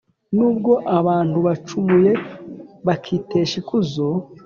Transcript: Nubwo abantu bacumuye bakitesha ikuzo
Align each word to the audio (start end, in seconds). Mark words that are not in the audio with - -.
Nubwo 0.35 0.71
abantu 0.97 1.37
bacumuye 1.45 2.11
bakitesha 2.85 3.55
ikuzo 3.61 4.05